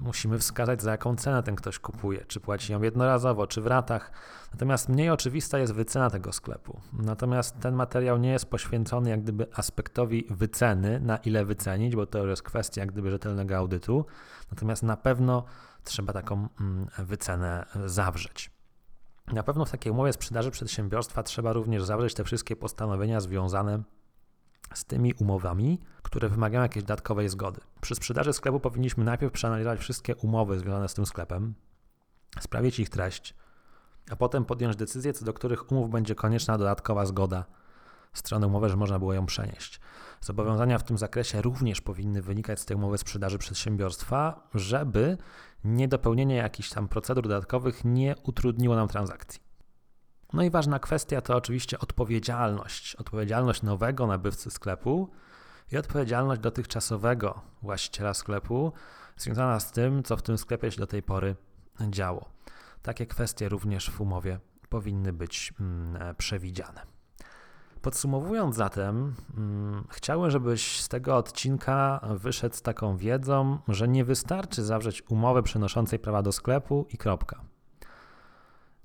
Musimy 0.00 0.38
wskazać, 0.38 0.82
za 0.82 0.90
jaką 0.90 1.16
cenę 1.16 1.42
ten 1.42 1.56
ktoś 1.56 1.78
kupuje, 1.78 2.24
czy 2.24 2.40
płaci 2.40 2.72
ją 2.72 2.82
jednorazowo, 2.82 3.46
czy 3.46 3.60
w 3.60 3.66
ratach. 3.66 4.12
Natomiast 4.52 4.88
mniej 4.88 5.10
oczywista 5.10 5.58
jest 5.58 5.72
wycena 5.72 6.10
tego 6.10 6.32
sklepu. 6.32 6.80
Natomiast 6.92 7.60
ten 7.60 7.74
materiał 7.74 8.18
nie 8.18 8.30
jest 8.30 8.46
poświęcony 8.46 9.10
jak 9.10 9.22
gdyby 9.22 9.46
aspektowi 9.54 10.26
wyceny, 10.30 11.00
na 11.00 11.16
ile 11.16 11.44
wycenić, 11.44 11.96
bo 11.96 12.06
to 12.06 12.26
jest 12.26 12.42
kwestia 12.42 12.80
jak 12.80 12.92
gdyby 12.92 13.10
rzetelnego 13.10 13.56
audytu. 13.56 14.06
Natomiast 14.50 14.82
na 14.82 14.96
pewno 14.96 15.44
trzeba 15.84 16.12
taką 16.12 16.48
mm, 16.60 16.86
wycenę 16.98 17.66
zawrzeć. 17.84 18.50
Na 19.32 19.42
pewno 19.42 19.64
w 19.64 19.70
takiej 19.70 19.92
umowie 19.92 20.12
sprzedaży 20.12 20.50
przedsiębiorstwa 20.50 21.22
trzeba 21.22 21.52
również 21.52 21.84
zawrzeć 21.84 22.14
te 22.14 22.24
wszystkie 22.24 22.56
postanowienia 22.56 23.20
związane 23.20 23.82
z 24.74 24.84
tymi 24.84 25.14
umowami, 25.14 25.80
które 26.02 26.28
wymagają 26.28 26.62
jakiejś 26.62 26.84
dodatkowej 26.84 27.28
zgody. 27.28 27.60
Przy 27.80 27.94
sprzedaży 27.94 28.32
sklepu 28.32 28.60
powinniśmy 28.60 29.04
najpierw 29.04 29.32
przeanalizować 29.32 29.80
wszystkie 29.80 30.16
umowy 30.16 30.58
związane 30.58 30.88
z 30.88 30.94
tym 30.94 31.06
sklepem, 31.06 31.54
sprawdzić 32.40 32.78
ich 32.78 32.88
treść, 32.88 33.34
a 34.10 34.16
potem 34.16 34.44
podjąć 34.44 34.76
decyzję, 34.76 35.12
co 35.12 35.24
do 35.24 35.32
których 35.32 35.72
umów 35.72 35.90
będzie 35.90 36.14
konieczna 36.14 36.58
dodatkowa 36.58 37.06
zgoda 37.06 37.44
strony 38.12 38.46
umowy, 38.46 38.68
że 38.68 38.76
można 38.76 38.98
było 38.98 39.14
ją 39.14 39.26
przenieść. 39.26 39.80
Zobowiązania 40.20 40.78
w 40.78 40.84
tym 40.84 40.98
zakresie 40.98 41.42
również 41.42 41.80
powinny 41.80 42.22
wynikać 42.22 42.60
z 42.60 42.64
tej 42.64 42.76
umowy 42.76 42.98
sprzedaży 42.98 43.38
przedsiębiorstwa, 43.38 44.48
żeby 44.54 45.18
niedopełnienie 45.64 46.36
jakichś 46.36 46.70
tam 46.70 46.88
procedur 46.88 47.24
dodatkowych 47.24 47.84
nie 47.84 48.14
utrudniło 48.22 48.76
nam 48.76 48.88
transakcji. 48.88 49.45
No 50.32 50.42
i 50.42 50.50
ważna 50.50 50.78
kwestia 50.78 51.20
to 51.20 51.36
oczywiście 51.36 51.78
odpowiedzialność. 51.78 52.96
Odpowiedzialność 52.96 53.62
nowego 53.62 54.06
nabywcy 54.06 54.50
sklepu 54.50 55.10
i 55.72 55.76
odpowiedzialność 55.76 56.40
dotychczasowego 56.40 57.40
właściciela 57.62 58.14
sklepu 58.14 58.72
związana 59.16 59.60
z 59.60 59.72
tym, 59.72 60.02
co 60.02 60.16
w 60.16 60.22
tym 60.22 60.38
sklepie 60.38 60.70
się 60.70 60.78
do 60.78 60.86
tej 60.86 61.02
pory 61.02 61.36
działo. 61.90 62.28
Takie 62.82 63.06
kwestie 63.06 63.48
również 63.48 63.90
w 63.90 64.00
umowie 64.00 64.38
powinny 64.68 65.12
być 65.12 65.52
mm, 65.60 66.14
przewidziane. 66.16 66.82
Podsumowując 67.82 68.56
zatem, 68.56 69.14
mm, 69.36 69.84
chciałbym, 69.90 70.30
żebyś 70.30 70.80
z 70.80 70.88
tego 70.88 71.16
odcinka 71.16 72.00
wyszedł 72.14 72.56
z 72.56 72.62
taką 72.62 72.96
wiedzą, 72.96 73.58
że 73.68 73.88
nie 73.88 74.04
wystarczy 74.04 74.64
zawrzeć 74.64 75.02
umowę 75.10 75.42
przenoszącej 75.42 75.98
prawa 75.98 76.22
do 76.22 76.32
sklepu 76.32 76.86
i 76.90 76.96
kropka. 76.98 77.55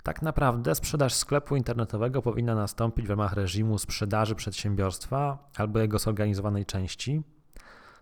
Tak 0.04 0.22
naprawdę 0.22 0.76
sprzedaż 0.76 1.14
sklepu 1.14 1.56
internetowego 1.56 2.22
powinna 2.22 2.56
nastąpić 2.56 3.08
w 3.08 3.10
ramach 3.10 3.34
reżimu 3.34 3.78
sprzedaży 3.78 4.36
przedsiębiorstwa 4.36 5.50
albo 5.58 5.80
jego 5.80 6.00
zorganizowanej 6.00 6.66
części, 6.66 7.22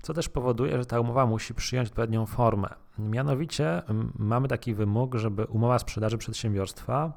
co 0.01 0.13
też 0.13 0.29
powoduje, 0.29 0.77
że 0.77 0.85
ta 0.85 0.99
umowa 0.99 1.25
musi 1.25 1.53
przyjąć 1.53 1.89
odpowiednią 1.89 2.25
formę. 2.25 2.67
Mianowicie 2.99 3.81
mamy 4.15 4.47
taki 4.47 4.73
wymóg, 4.73 5.15
żeby 5.15 5.45
umowa 5.45 5.79
sprzedaży 5.79 6.17
przedsiębiorstwa 6.17 7.13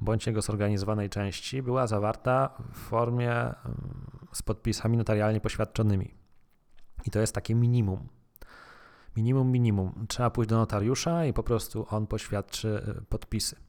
bądź 0.00 0.26
jego 0.26 0.42
zorganizowanej 0.42 1.10
części 1.10 1.62
była 1.62 1.86
zawarta 1.86 2.50
w 2.72 2.78
formie 2.78 3.32
mm, 3.32 3.54
z 4.32 4.42
podpisami 4.42 4.96
notarialnie 4.96 5.40
poświadczonymi. 5.40 6.14
I 7.04 7.10
to 7.10 7.20
jest 7.20 7.34
takie 7.34 7.54
minimum. 7.54 8.08
Minimum, 9.16 9.50
minimum. 9.50 10.06
Trzeba 10.08 10.30
pójść 10.30 10.50
do 10.50 10.56
notariusza 10.56 11.24
i 11.24 11.32
po 11.32 11.42
prostu 11.42 11.86
on 11.90 12.06
poświadczy 12.06 12.96
y, 12.98 13.04
podpisy. 13.04 13.63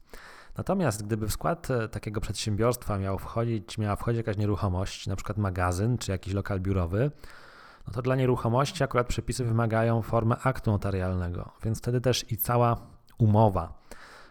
Natomiast 0.56 1.06
gdyby 1.06 1.26
w 1.26 1.32
skład 1.32 1.70
e, 1.70 1.88
takiego 1.88 2.20
przedsiębiorstwa 2.20 2.98
miał 2.98 3.18
wchodzić, 3.18 3.78
miała 3.78 3.96
wchodzić 3.96 4.16
jakaś 4.16 4.36
nieruchomość, 4.36 5.06
na 5.06 5.16
przykład 5.16 5.38
magazyn 5.38 5.98
czy 5.98 6.12
jakiś 6.12 6.34
lokal 6.34 6.60
biurowy, 6.60 7.10
no 7.86 7.92
to 7.92 8.02
dla 8.02 8.16
nieruchomości 8.16 8.84
akurat 8.84 9.06
przepisy 9.06 9.44
wymagają 9.44 10.02
formy 10.02 10.34
aktu 10.42 10.70
notarialnego, 10.70 11.52
więc 11.64 11.78
wtedy 11.78 12.00
też 12.00 12.32
i 12.32 12.36
cała 12.36 12.76
umowa 13.18 13.86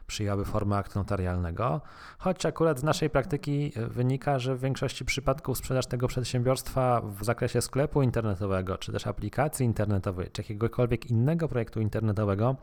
przyjęłaby 0.07 0.45
formę 0.45 0.77
aktu 0.77 0.99
notarialnego, 0.99 1.81
choć 2.17 2.45
akurat 2.45 2.79
z 2.79 2.83
naszej 2.83 3.09
praktyki 3.09 3.71
e, 3.75 3.87
wynika, 3.87 4.39
że 4.39 4.55
w 4.55 4.61
większości 4.61 5.05
przypadków 5.05 5.57
sprzedaż 5.57 5.85
tego 5.85 6.07
przedsiębiorstwa 6.07 7.01
w 7.01 7.23
zakresie 7.23 7.61
sklepu 7.61 8.01
internetowego, 8.01 8.77
czy 8.77 8.91
też 8.91 9.07
aplikacji 9.07 9.65
internetowej, 9.65 10.29
czy 10.31 10.41
jakiegokolwiek 10.41 11.05
innego 11.05 11.47
projektu 11.47 11.81
internetowego 11.81 12.55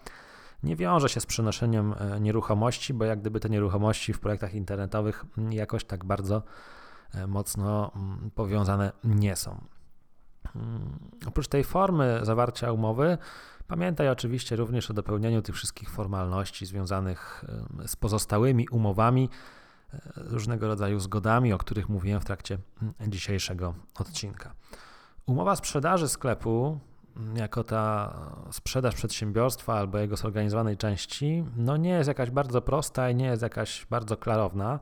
nie 0.63 0.77
wiąże 0.77 1.09
się 1.09 1.21
z 1.21 1.27
przenoszeniem 1.27 1.95
e, 1.99 2.21
nieruchomości, 2.21 2.95
bo 2.95 3.05
jak 3.05 3.21
gdyby 3.21 3.41
te 3.41 3.49
nieruchomości 3.49 4.13
w 4.13 4.21
projektach 4.21 4.55
internetowych 4.55 5.25
mm, 5.39 5.53
jakoś 5.53 5.85
tak 5.85 6.05
bardzo 6.05 6.43
e, 7.15 7.27
mocno 7.27 7.93
mm, 7.97 8.31
powiązane 8.35 8.93
nie 9.05 9.37
są. 9.37 9.65
Mm, 10.57 10.99
oprócz 11.27 11.49
tej 11.49 11.65
formy 11.65 12.21
zawarcia 12.23 12.73
umowy, 12.73 13.19
pamiętaj 13.67 14.09
oczywiście 14.09 14.57
również 14.57 14.91
o 14.91 14.95
dopełnieniu 14.95 15.43
tych 15.43 15.55
wszystkich 15.55 15.91
formalności 15.91 16.67
związanych 16.67 17.45
z 17.87 17.97
pozostałymi 17.97 18.69
umowami, 18.69 19.29
e, 19.95 19.99
różnego 20.17 20.67
rodzaju 20.67 21.01
zgodami, 21.01 21.53
o 21.53 21.59
których 21.59 21.89
mówiłem 21.89 22.21
w 22.21 22.25
trakcie 22.25 22.59
dzisiejszego 23.09 23.75
odcinka. 23.99 24.55
Umowa 25.27 25.57
sprzedaży 25.57 26.09
sklepu 26.09 26.81
jako 27.35 27.65
ta 27.65 28.15
sprzedaż 28.51 28.95
przedsiębiorstwa 28.95 29.75
albo 29.75 29.99
jego 29.99 30.17
zorganizowanej 30.17 30.77
części, 30.77 31.45
no 31.57 31.77
nie 31.77 31.91
jest 31.91 32.09
jakaś 32.09 32.31
bardzo 32.31 32.63
prosta 32.63 33.11
i 33.11 33.15
nie 33.15 33.27
jest 33.27 33.43
jakaś 33.43 33.87
bardzo 33.91 34.17
klarowna. 34.17 34.81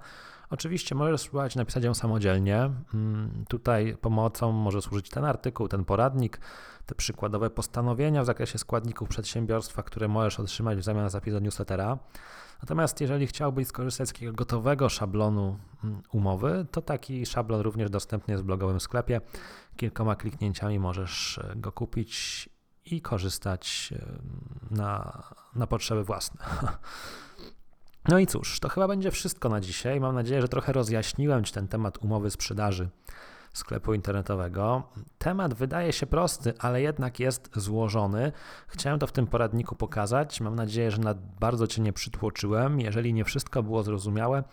Oczywiście 0.50 0.95
możesz 0.95 1.21
spróbować 1.21 1.57
napisać 1.57 1.85
ją 1.85 1.95
samodzielnie. 1.95 2.71
Mm, 2.95 3.45
tutaj 3.49 3.97
pomocą 4.00 4.52
może 4.52 4.83
służyć 4.83 5.11
ten 5.11 5.25
artykuł, 5.25 5.69
ten 5.69 5.85
poradnik, 5.85 6.40
te 6.87 6.95
przykładowe 6.95 7.50
postanowienia 7.50 8.23
w 8.23 8.26
zakresie 8.26 8.59
składników 8.59 9.09
przedsiębiorstwa, 9.09 9.83
które 9.83 10.09
możesz 10.09 10.40
otrzymać 10.40 10.78
w 10.78 10.83
zamian 10.83 11.04
za 11.04 11.09
zapis 11.09 11.35
newslettera. 11.40 11.99
Natomiast 12.62 13.00
jeżeli 13.00 13.26
chciałbyś 13.26 13.66
skorzystać 13.66 14.09
z 14.09 14.12
takiego 14.12 14.33
gotowego 14.33 14.88
szablonu 14.88 15.59
mm, 15.85 16.02
umowy, 16.12 16.66
to 16.71 16.83
taki 16.83 17.26
szablon 17.26 17.61
również 17.61 17.90
dostępny 17.90 18.33
jest 18.33 18.45
w 18.45 18.47
blogowym 18.47 18.80
sklepie. 18.80 19.21
Kilkoma 19.76 20.16
kliknięciami 20.16 20.78
możesz 20.78 21.38
e, 21.38 21.57
go 21.57 21.73
kupić 21.73 22.49
i 22.85 23.00
korzystać 23.00 23.95
e, 23.97 24.19
na, 24.71 25.23
na 25.54 25.66
potrzeby 25.66 26.04
własne. 26.04 26.45
No 28.09 28.19
i 28.19 28.26
cóż, 28.26 28.61
to 28.61 28.69
chyba 28.69 28.88
będzie 28.88 29.11
wszystko 29.11 29.49
na 29.49 29.61
dzisiaj. 29.61 30.00
Mam 30.00 30.14
nadzieję, 30.14 30.40
że 30.40 30.49
trochę 30.49 30.73
rozjaśniłem 30.73 31.45
Ci 31.45 31.52
ten 31.52 31.69
temat 31.69 31.99
umowy 31.99 32.30
sprzedaży 32.30 32.88
sklepu 33.52 33.95
internetowego. 33.95 34.83
Temat 35.19 35.54
wydaje 35.54 35.92
się 35.92 36.07
prosty, 36.07 36.54
ale 36.59 36.83
jednak 36.83 37.21
jest 37.21 37.50
złożony. 37.57 38.33
Chciałem 38.69 38.99
to 38.99 39.07
w 39.07 39.12
tym 39.12 39.26
poradniku 39.26 39.76
pokazać. 39.76 40.40
Mam 40.40 40.57
nadzieję, 40.57 40.90
że 40.90 40.99
bardzo 41.40 41.66
Cię 41.66 41.83
nie 41.83 41.92
przytłoczyłem. 41.92 42.80
Jeżeli 42.80 43.14
nie 43.14 43.25
wszystko 43.25 43.62
było 43.62 43.83
zrozumiałe, 43.83 44.45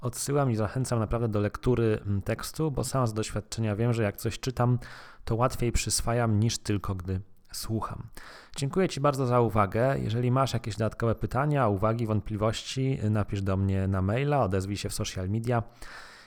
odsyłam 0.00 0.50
i 0.50 0.56
zachęcam 0.56 0.98
naprawdę 0.98 1.28
do 1.28 1.40
lektury 1.40 2.00
mm, 2.06 2.22
tekstu, 2.22 2.70
bo 2.70 2.84
sam 2.84 3.06
z 3.06 3.14
doświadczenia 3.14 3.76
wiem, 3.76 3.92
że 3.92 4.02
jak 4.02 4.16
coś 4.16 4.40
czytam, 4.40 4.78
to 5.24 5.36
łatwiej 5.36 5.72
przyswajam 5.72 6.40
niż 6.40 6.58
tylko 6.58 6.94
gdy 6.94 7.20
słucham. 7.56 8.08
Dziękuję 8.56 8.88
Ci 8.88 9.00
bardzo 9.00 9.26
za 9.26 9.40
uwagę. 9.40 9.98
Jeżeli 9.98 10.30
masz 10.30 10.52
jakieś 10.52 10.76
dodatkowe 10.76 11.14
pytania, 11.14 11.68
uwagi, 11.68 12.06
wątpliwości, 12.06 12.98
napisz 13.10 13.42
do 13.42 13.56
mnie 13.56 13.88
na 13.88 14.02
maila, 14.02 14.42
odezwij 14.42 14.76
się 14.76 14.88
w 14.88 14.94
social 14.94 15.28
media. 15.28 15.62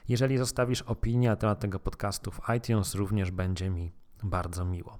Jeżeli 0.08 0.38
zostawisz 0.38 0.82
opinię 0.82 1.30
na 1.30 1.36
temat 1.36 1.60
tego 1.60 1.80
podcastu 1.80 2.32
w 2.32 2.42
iTunes, 2.58 2.96
również 2.96 3.32
będzie 3.32 3.70
mi 3.70 3.92
bardzo 4.24 4.66
miło. 4.66 5.00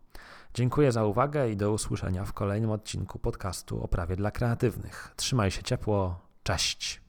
Dziękuję 0.54 0.92
za 0.92 1.06
uwagę 1.06 1.50
i 1.50 1.58
do 1.58 1.72
usłyszenia 1.72 2.26
w 2.26 2.34
kolejnym 2.34 2.72
odcinku 2.72 3.20
podcastu 3.20 3.84
o 3.84 3.88
prawie 3.88 4.16
dla 4.16 4.32
kreatywnych. 4.32 5.14
Trzymaj 5.16 5.52
się 5.52 5.64
ciepło. 5.64 6.20
Cześć. 6.44 7.02